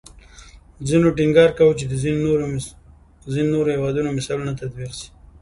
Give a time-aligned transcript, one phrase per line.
[0.87, 1.93] ځینو ټینګار کوو چې د
[3.33, 5.07] ځینې نورو هیوادونو مثالونه تطبیق شي